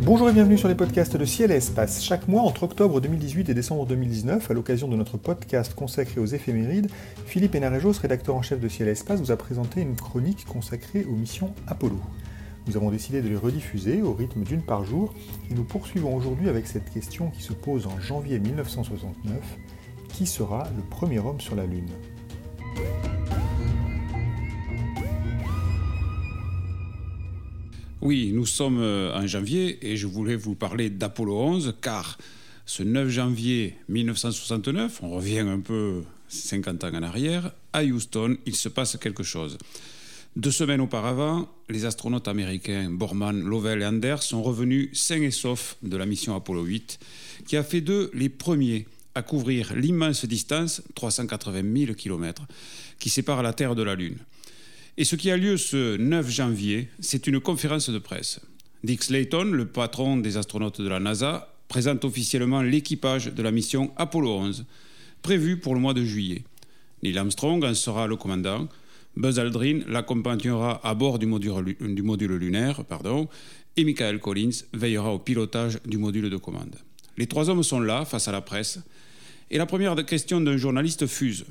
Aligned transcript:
Bonjour 0.00 0.30
et 0.30 0.32
bienvenue 0.32 0.56
sur 0.56 0.68
les 0.68 0.74
podcasts 0.74 1.18
de 1.18 1.24
Ciel 1.26 1.50
et 1.50 1.56
Espace. 1.56 2.02
Chaque 2.02 2.26
mois, 2.26 2.40
entre 2.40 2.62
octobre 2.62 3.02
2018 3.02 3.50
et 3.50 3.54
décembre 3.54 3.84
2019, 3.84 4.50
à 4.50 4.54
l'occasion 4.54 4.88
de 4.88 4.96
notre 4.96 5.18
podcast 5.18 5.74
consacré 5.74 6.22
aux 6.22 6.26
éphémérides, 6.26 6.90
Philippe 7.26 7.54
Hénarejos, 7.54 8.00
rédacteur 8.00 8.34
en 8.34 8.40
chef 8.40 8.60
de 8.60 8.68
Ciel 8.68 8.88
et 8.88 8.92
Espace, 8.92 9.20
vous 9.20 9.30
a 9.30 9.36
présenté 9.36 9.82
une 9.82 9.94
chronique 9.94 10.46
consacrée 10.46 11.04
aux 11.04 11.16
missions 11.16 11.52
Apollo. 11.66 12.00
Nous 12.66 12.78
avons 12.78 12.90
décidé 12.90 13.20
de 13.20 13.28
les 13.28 13.36
rediffuser 13.36 14.00
au 14.00 14.14
rythme 14.14 14.42
d'une 14.42 14.62
par 14.62 14.84
jour 14.84 15.12
et 15.50 15.54
nous 15.54 15.64
poursuivons 15.64 16.16
aujourd'hui 16.16 16.48
avec 16.48 16.66
cette 16.66 16.88
question 16.88 17.28
qui 17.28 17.42
se 17.42 17.52
pose 17.52 17.86
en 17.86 18.00
janvier 18.00 18.38
1969. 18.38 19.34
Qui 20.18 20.26
sera 20.26 20.68
le 20.76 20.82
premier 20.82 21.20
homme 21.20 21.40
sur 21.40 21.54
la 21.54 21.64
Lune 21.64 21.92
Oui, 28.00 28.32
nous 28.34 28.44
sommes 28.44 28.80
euh, 28.80 29.16
en 29.16 29.28
janvier 29.28 29.78
et 29.80 29.96
je 29.96 30.08
voulais 30.08 30.34
vous 30.34 30.56
parler 30.56 30.90
d'Apollo 30.90 31.38
11 31.38 31.76
car 31.80 32.18
ce 32.66 32.82
9 32.82 33.08
janvier 33.08 33.76
1969, 33.90 35.04
on 35.04 35.10
revient 35.10 35.38
un 35.38 35.60
peu 35.60 36.02
50 36.26 36.82
ans 36.82 36.94
en 36.94 37.02
arrière, 37.04 37.52
à 37.72 37.84
Houston, 37.84 38.38
il 38.44 38.56
se 38.56 38.68
passe 38.68 38.96
quelque 38.96 39.22
chose. 39.22 39.56
Deux 40.34 40.50
semaines 40.50 40.80
auparavant, 40.80 41.48
les 41.68 41.84
astronautes 41.84 42.26
américains 42.26 42.90
Borman, 42.90 43.40
Lovell 43.40 43.82
et 43.82 43.86
Anders 43.86 44.24
sont 44.24 44.42
revenus 44.42 44.90
sains 44.94 45.22
et 45.22 45.30
saufs 45.30 45.76
de 45.84 45.96
la 45.96 46.06
mission 46.06 46.34
Apollo 46.34 46.64
8, 46.64 46.98
qui 47.46 47.56
a 47.56 47.62
fait 47.62 47.80
d'eux 47.80 48.10
les 48.14 48.28
premiers 48.28 48.88
à 49.18 49.22
couvrir 49.22 49.74
l'immense 49.74 50.24
distance, 50.24 50.80
380 50.94 51.62
000 51.76 51.94
km, 51.94 52.46
qui 53.00 53.10
sépare 53.10 53.42
la 53.42 53.52
Terre 53.52 53.74
de 53.74 53.82
la 53.82 53.96
Lune. 53.96 54.18
Et 54.96 55.04
ce 55.04 55.16
qui 55.16 55.30
a 55.30 55.36
lieu 55.36 55.56
ce 55.56 55.96
9 55.96 56.30
janvier, 56.30 56.88
c'est 57.00 57.26
une 57.26 57.40
conférence 57.40 57.90
de 57.90 57.98
presse. 57.98 58.40
Dick 58.84 59.02
Slayton, 59.02 59.44
le 59.44 59.66
patron 59.66 60.18
des 60.18 60.36
astronautes 60.36 60.80
de 60.80 60.88
la 60.88 61.00
NASA, 61.00 61.52
présente 61.66 62.04
officiellement 62.04 62.62
l'équipage 62.62 63.26
de 63.26 63.42
la 63.42 63.50
mission 63.50 63.92
Apollo 63.96 64.30
11, 64.30 64.64
prévue 65.22 65.58
pour 65.58 65.74
le 65.74 65.80
mois 65.80 65.94
de 65.94 66.04
juillet. 66.04 66.44
Neil 67.02 67.18
Armstrong 67.18 67.64
en 67.64 67.74
sera 67.74 68.06
le 68.06 68.14
commandant, 68.14 68.68
Buzz 69.16 69.40
Aldrin 69.40 69.80
l'accompagnera 69.88 70.80
à 70.84 70.94
bord 70.94 71.18
du 71.18 71.26
module, 71.26 71.76
du 71.80 72.02
module 72.02 72.34
lunaire, 72.34 72.84
pardon, 72.84 73.28
et 73.76 73.82
Michael 73.82 74.20
Collins 74.20 74.62
veillera 74.72 75.12
au 75.12 75.18
pilotage 75.18 75.80
du 75.84 75.98
module 75.98 76.30
de 76.30 76.36
commande. 76.36 76.76
Les 77.16 77.26
trois 77.26 77.50
hommes 77.50 77.64
sont 77.64 77.80
là, 77.80 78.04
face 78.04 78.28
à 78.28 78.32
la 78.32 78.40
presse, 78.40 78.78
et 79.50 79.58
la 79.58 79.66
première 79.66 79.94
question 80.04 80.40
d'un 80.40 80.56
journaliste 80.56 81.06
fuse. 81.06 81.44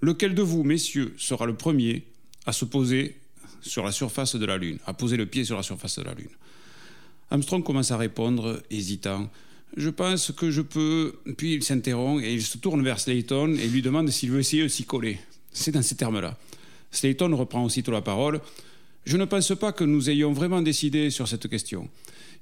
Lequel 0.00 0.34
de 0.34 0.42
vous, 0.42 0.64
messieurs, 0.64 1.14
sera 1.16 1.46
le 1.46 1.54
premier 1.54 2.04
à 2.46 2.52
se 2.52 2.64
poser 2.64 3.16
sur 3.60 3.84
la 3.84 3.92
surface 3.92 4.34
de 4.36 4.44
la 4.44 4.58
Lune, 4.58 4.78
à 4.86 4.94
poser 4.94 5.16
le 5.16 5.26
pied 5.26 5.44
sur 5.44 5.56
la 5.56 5.62
surface 5.62 5.98
de 5.98 6.04
la 6.04 6.14
Lune? 6.14 6.30
Armstrong 7.30 7.62
commence 7.62 7.90
à 7.90 7.96
répondre, 7.96 8.62
hésitant. 8.70 9.30
Je 9.76 9.88
pense 9.88 10.32
que 10.32 10.50
je 10.50 10.60
peux. 10.60 11.14
Puis 11.38 11.54
il 11.54 11.62
s'interrompt 11.62 12.22
et 12.22 12.34
il 12.34 12.42
se 12.42 12.58
tourne 12.58 12.82
vers 12.82 13.00
Slayton 13.00 13.54
et 13.54 13.68
lui 13.68 13.80
demande 13.80 14.10
s'il 14.10 14.30
veut 14.30 14.40
essayer 14.40 14.64
de 14.64 14.68
s'y 14.68 14.84
coller. 14.84 15.18
C'est 15.52 15.70
dans 15.70 15.82
ces 15.82 15.94
termes-là. 15.94 16.36
Slayton 16.90 17.34
reprend 17.34 17.64
aussitôt 17.64 17.92
la 17.92 18.02
parole. 18.02 18.40
Je 19.04 19.16
ne 19.16 19.24
pense 19.24 19.52
pas 19.58 19.72
que 19.72 19.82
nous 19.82 20.10
ayons 20.10 20.32
vraiment 20.32 20.62
décidé 20.62 21.10
sur 21.10 21.26
cette 21.26 21.48
question. 21.48 21.88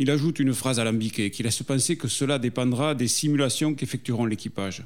Il 0.00 0.10
ajoute 0.10 0.40
une 0.40 0.54
phrase 0.54 0.80
alambiquée 0.80 1.30
qui 1.30 1.42
laisse 1.42 1.62
penser 1.62 1.96
que 1.96 2.08
cela 2.08 2.38
dépendra 2.38 2.94
des 2.94 3.08
simulations 3.08 3.74
qu'effectueront 3.74 4.26
l'équipage. 4.26 4.82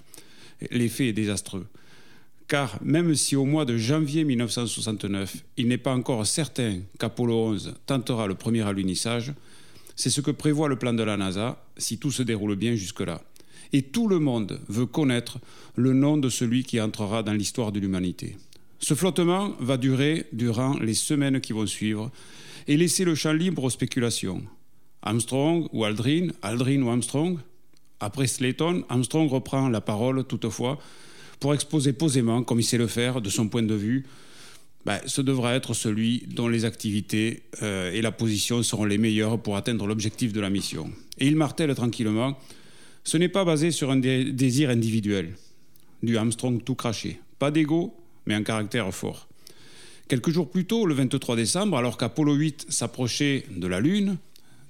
L'effet 0.71 1.09
est 1.09 1.13
désastreux. 1.13 1.67
Car 2.47 2.79
même 2.83 3.15
si 3.15 3.37
au 3.37 3.47
mois 3.47 3.65
de 3.65 3.79
janvier 3.79 4.25
1969, 4.25 5.37
il 5.57 5.69
n'est 5.69 5.79
pas 5.79 5.95
encore 5.95 6.27
certain 6.27 6.81
qu'Apollo 6.99 7.47
11 7.47 7.75
tentera 7.87 8.27
le 8.27 8.35
premier 8.35 8.63
alunissage, 8.63 9.33
c'est 9.97 10.11
ce 10.11 10.21
que 10.21 10.31
prévoit 10.31 10.69
le 10.69 10.77
plan 10.77 10.93
de 10.93 11.03
la 11.03 11.17
NASA 11.17 11.65
si 11.79 11.99
tout 11.99 12.11
se 12.11 12.23
déroule 12.23 12.57
bien 12.57 12.75
jusque-là. 12.75 13.23
Et 13.73 13.83
tout 13.83 14.09
le 14.09 14.19
monde 14.19 14.61
veut 14.69 14.87
connaître 14.87 15.39
le 15.77 15.95
nom 15.95 16.19
de 16.19 16.29
celui 16.29 16.65
qui 16.65 16.81
entrera 16.81 17.23
dans 17.23 17.33
l'histoire 17.33 17.73
de 17.73 17.81
l'humanité. 17.81 18.37
Ce 18.83 18.95
flottement 18.95 19.55
va 19.61 19.77
durer 19.77 20.27
durant 20.33 20.77
les 20.81 20.95
semaines 20.95 21.41
qui 21.41 21.53
vont 21.53 21.67
suivre 21.67 22.11
et 22.67 22.77
laisser 22.77 23.05
le 23.05 23.15
champ 23.15 23.33
libre 23.33 23.63
aux 23.63 23.71
spéculations. 23.71 24.43
Armstrong 25.03 25.69
ou 25.73 25.85
Aldrin, 25.85 26.29
Aldrin 26.43 26.83
ou 26.83 26.91
Armstrong 26.91 27.39
Après 28.01 28.27
Slayton, 28.27 28.83
Armstrong 28.89 29.31
reprend 29.31 29.69
la 29.69 29.81
parole 29.81 30.25
toutefois 30.25 30.81
pour 31.39 31.55
exposer 31.55 31.93
posément, 31.93 32.43
comme 32.43 32.59
il 32.59 32.65
sait 32.65 32.77
le 32.77 32.89
faire, 32.89 33.21
de 33.21 33.31
son 33.31 33.49
point 33.49 33.63
de 33.63 33.75
vue, 33.75 34.05
ben, 34.85 34.99
ce 35.07 35.21
devra 35.23 35.55
être 35.55 35.75
celui 35.75 36.25
dont 36.29 36.49
les 36.49 36.65
activités 36.65 37.45
euh, 37.63 37.93
et 37.93 38.03
la 38.03 38.11
position 38.11 38.65
seront 38.65 38.85
les 38.85 38.99
meilleures 38.99 39.41
pour 39.41 39.57
atteindre 39.57 39.87
l'objectif 39.87 40.33
de 40.33 40.41
la 40.41 40.51
mission. 40.51 40.91
Et 41.19 41.29
il 41.29 41.37
martèle 41.37 41.73
tranquillement, 41.77 42.37
ce 43.05 43.17
n'est 43.17 43.29
pas 43.29 43.45
basé 43.45 43.71
sur 43.71 43.93
un 43.93 43.97
désir 43.97 44.71
individuel, 44.71 45.37
du 46.03 46.17
Armstrong 46.17 46.63
tout 46.65 46.75
craché, 46.75 47.21
pas 47.39 47.53
d'ego, 47.53 47.95
mais 48.27 48.35
un 48.35 48.43
caractère 48.43 48.93
fort. 48.95 49.29
Quelques 50.09 50.31
jours 50.31 50.51
plus 50.51 50.67
tôt, 50.67 50.87
le 50.87 50.95
23 50.95 51.37
décembre, 51.37 51.77
alors 51.77 51.97
qu'Apollo 51.97 52.35
8 52.35 52.67
s'approchait 52.69 53.45
de 53.51 53.67
la 53.67 53.81
Lune, 53.81 54.19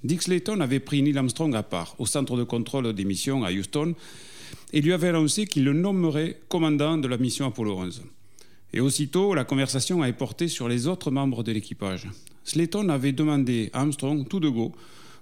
Dick 0.03 0.21
Slayton 0.21 0.59
avait 0.59 0.79
pris 0.79 1.01
Neil 1.01 1.17
Armstrong 1.17 1.55
à 1.55 1.63
part 1.63 1.95
au 1.97 2.05
centre 2.05 2.35
de 2.35 2.43
contrôle 2.43 2.93
des 2.93 3.05
missions 3.05 3.43
à 3.43 3.51
Houston 3.51 3.95
et 4.73 4.81
lui 4.81 4.91
avait 4.91 5.09
annoncé 5.09 5.45
qu'il 5.45 5.63
le 5.63 5.73
nommerait 5.73 6.39
commandant 6.49 6.97
de 6.97 7.07
la 7.07 7.17
mission 7.17 7.47
Apollo 7.47 7.77
11. 7.77 8.03
Et 8.73 8.79
aussitôt, 8.79 9.33
la 9.33 9.45
conversation 9.45 10.01
avait 10.01 10.13
porté 10.13 10.47
sur 10.47 10.67
les 10.67 10.87
autres 10.87 11.11
membres 11.11 11.43
de 11.43 11.51
l'équipage. 11.51 12.07
Slayton 12.43 12.89
avait 12.89 13.11
demandé 13.11 13.69
à 13.71 13.81
Armstrong, 13.81 14.27
tout 14.27 14.39
de 14.39 14.49
go, 14.49 14.73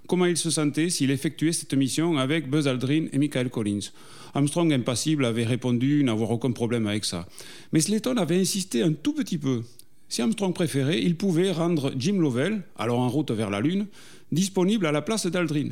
comment 0.06 0.26
il 0.26 0.36
se 0.36 0.50
sentait 0.50 0.90
s'il 0.90 1.10
effectuait 1.10 1.52
cette 1.52 1.74
mission 1.74 2.18
avec 2.18 2.48
Buzz 2.48 2.68
Aldrin 2.68 3.06
et 3.12 3.18
Michael 3.18 3.50
Collins. 3.50 3.90
Armstrong, 4.34 4.72
impassible, 4.72 5.24
avait 5.24 5.44
répondu 5.44 6.02
n'avoir 6.04 6.30
aucun 6.30 6.52
problème 6.52 6.86
avec 6.86 7.04
ça. 7.04 7.26
Mais 7.72 7.80
Slayton 7.80 8.16
avait 8.16 8.40
insisté 8.40 8.82
un 8.82 8.92
tout 8.92 9.12
petit 9.12 9.38
peu. 9.38 9.62
Si 10.08 10.22
Armstrong 10.22 10.54
préférait, 10.54 11.02
il 11.02 11.16
pouvait 11.16 11.52
rendre 11.52 11.92
Jim 11.96 12.18
Lovell, 12.18 12.62
alors 12.76 13.00
en 13.00 13.08
route 13.08 13.30
vers 13.30 13.50
la 13.50 13.60
Lune, 13.60 13.86
disponible 14.30 14.86
à 14.86 14.92
la 14.92 15.02
place 15.02 15.26
d'Aldrin. 15.26 15.70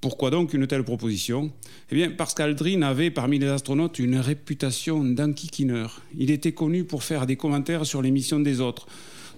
Pourquoi 0.00 0.30
donc 0.30 0.54
une 0.54 0.66
telle 0.66 0.82
proposition? 0.82 1.52
Eh 1.90 1.94
bien, 1.94 2.10
parce 2.10 2.32
qu'Aldrin 2.32 2.82
avait 2.82 3.10
parmi 3.10 3.38
les 3.38 3.48
astronautes 3.48 3.98
une 3.98 4.16
réputation 4.16 5.04
d'enquiquineur. 5.04 6.00
Il 6.16 6.30
était 6.30 6.52
connu 6.52 6.84
pour 6.84 7.02
faire 7.02 7.26
des 7.26 7.36
commentaires 7.36 7.84
sur 7.84 8.00
les 8.00 8.10
missions 8.10 8.40
des 8.40 8.60
autres, 8.60 8.86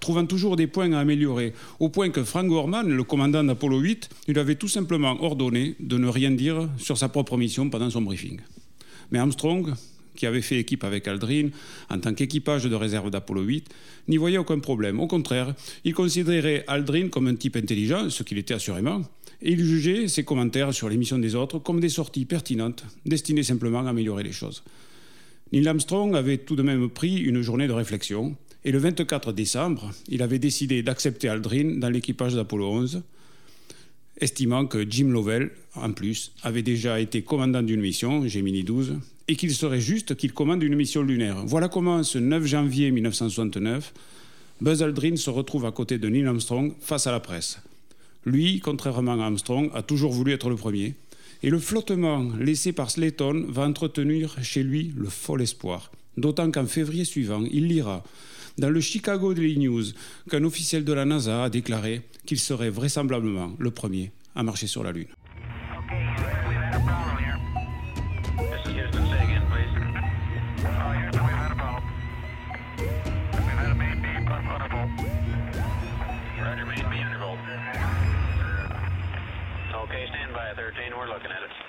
trouvant 0.02 0.26
toujours 0.26 0.56
des 0.56 0.66
points 0.66 0.92
à 0.92 0.98
améliorer, 0.98 1.54
au 1.78 1.88
point 1.88 2.10
que 2.10 2.24
Frank 2.24 2.46
Gorman, 2.48 2.86
le 2.86 3.04
commandant 3.04 3.42
d'Apollo 3.42 3.78
8, 3.78 4.10
lui 4.28 4.38
avait 4.38 4.56
tout 4.56 4.68
simplement 4.68 5.22
ordonné 5.22 5.76
de 5.80 5.96
ne 5.96 6.08
rien 6.08 6.32
dire 6.32 6.68
sur 6.76 6.98
sa 6.98 7.08
propre 7.08 7.38
mission 7.38 7.70
pendant 7.70 7.88
son 7.88 8.02
briefing. 8.02 8.41
Mais 9.12 9.20
Armstrong, 9.20 9.72
qui 10.16 10.26
avait 10.26 10.42
fait 10.42 10.58
équipe 10.58 10.84
avec 10.84 11.06
Aldrin 11.06 11.50
en 11.88 11.98
tant 11.98 12.12
qu'équipage 12.12 12.64
de 12.64 12.74
réserve 12.74 13.10
d'Apollo 13.10 13.42
8, 13.42 13.68
n'y 14.08 14.16
voyait 14.16 14.38
aucun 14.38 14.58
problème. 14.58 14.98
Au 14.98 15.06
contraire, 15.06 15.54
il 15.84 15.94
considérait 15.94 16.64
Aldrin 16.66 17.08
comme 17.08 17.28
un 17.28 17.36
type 17.36 17.56
intelligent, 17.56 18.10
ce 18.10 18.24
qu'il 18.24 18.38
était 18.38 18.54
assurément, 18.54 19.02
et 19.41 19.52
il 19.52 19.64
jugeait 19.64 20.08
ses 20.08 20.24
commentaires 20.24 20.74
sur 20.74 20.88
les 20.88 20.96
missions 20.96 21.18
des 21.18 21.36
autres 21.36 21.60
comme 21.60 21.78
des 21.78 21.88
sorties 21.88 22.24
pertinentes, 22.24 22.84
destinées 23.06 23.44
simplement 23.44 23.86
à 23.86 23.91
améliorer 23.91 24.24
les 24.24 24.32
choses. 24.32 24.64
Neil 25.52 25.68
Armstrong 25.68 26.16
avait 26.16 26.38
tout 26.38 26.56
de 26.56 26.62
même 26.62 26.88
pris 26.88 27.18
une 27.18 27.42
journée 27.42 27.68
de 27.68 27.72
réflexion, 27.72 28.36
et 28.64 28.70
le 28.70 28.78
24 28.78 29.32
décembre, 29.32 29.90
il 30.08 30.22
avait 30.22 30.38
décidé 30.38 30.82
d'accepter 30.82 31.28
Aldrin 31.28 31.78
dans 31.78 31.90
l'équipage 31.90 32.34
d'Apollo 32.34 32.70
11, 32.70 33.02
estimant 34.20 34.66
que 34.66 34.88
Jim 34.88 35.08
Lovell, 35.08 35.50
en 35.74 35.92
plus, 35.92 36.32
avait 36.42 36.62
déjà 36.62 37.00
été 37.00 37.22
commandant 37.22 37.62
d'une 37.62 37.80
mission, 37.80 38.26
Gemini 38.26 38.62
12, 38.62 38.98
et 39.28 39.36
qu'il 39.36 39.52
serait 39.52 39.80
juste 39.80 40.14
qu'il 40.14 40.32
commande 40.32 40.62
une 40.62 40.76
mission 40.76 41.03
lunaire. 41.03 41.44
Voilà 41.44 41.68
comment, 41.68 42.03
ce 42.03 42.18
9 42.18 42.44
janvier 42.44 42.91
1969, 42.91 43.92
Buzz 44.60 44.82
Aldrin 44.82 45.16
se 45.16 45.30
retrouve 45.30 45.66
à 45.66 45.72
côté 45.72 45.98
de 45.98 46.08
Neil 46.08 46.26
Armstrong 46.26 46.72
face 46.80 47.08
à 47.08 47.12
la 47.12 47.20
presse. 47.20 47.58
Lui, 48.24 48.60
contrairement 48.60 49.20
à 49.20 49.24
Armstrong, 49.24 49.70
a 49.74 49.82
toujours 49.82 50.12
voulu 50.12 50.32
être 50.32 50.48
le 50.48 50.56
premier. 50.56 50.94
Et 51.42 51.50
le 51.50 51.58
flottement 51.58 52.30
laissé 52.38 52.72
par 52.72 52.92
Slayton 52.92 53.47
va 53.48 53.62
entretenir 53.62 54.36
chez 54.42 54.62
lui 54.62 54.92
le 54.97 55.08
fol 55.08 55.42
espoir. 55.42 55.91
D'autant 56.16 56.50
qu'en 56.53 56.66
février 56.66 57.04
suivant, 57.04 57.42
il 57.50 57.66
lira 57.66 58.04
dans 58.59 58.71
le 58.71 58.81
Chicago 58.81 59.34
Daily 59.34 59.59
News 59.59 59.84
qu'un 60.31 60.45
officiel 60.45 60.84
de 60.84 60.93
la 60.93 61.04
NASA 61.04 61.45
a 61.45 61.51
déclaré 61.51 62.03
qu'il 62.27 62.39
serait 62.39 62.71
vraisemblablement 62.71 63.53
le 63.59 63.71
premier 63.71 64.13
à 64.34 64.43
marcher 64.43 64.66
sur 64.66 64.83
la 64.83 64.93
Lune. 64.93 65.09
Okay, 79.83 80.07
stand 80.09 80.33
by 80.33 80.54
13. 80.54 80.93
We're 80.97 81.09
looking 81.09 81.31
at 81.31 81.43
it. 81.43 81.61